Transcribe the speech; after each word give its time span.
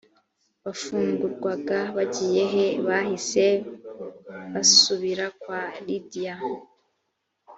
bafungurwaga 0.63 1.79
bagiye 1.95 2.43
he 2.53 2.65
bahise 2.87 3.45
basubira 4.53 5.25
kwa 5.41 5.61
lidiya 5.85 6.35